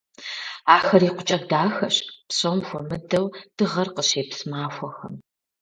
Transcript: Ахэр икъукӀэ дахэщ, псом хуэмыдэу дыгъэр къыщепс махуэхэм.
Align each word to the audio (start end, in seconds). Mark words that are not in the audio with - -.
Ахэр 0.75 1.01
икъукӀэ 1.07 1.37
дахэщ, 1.49 1.95
псом 2.27 2.59
хуэмыдэу 2.67 3.25
дыгъэр 3.55 3.87
къыщепс 3.95 4.39
махуэхэм. 4.49 5.15